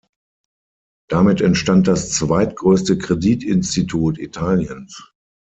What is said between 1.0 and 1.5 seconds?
Damit